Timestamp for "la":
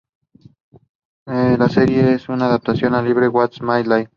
1.27-1.69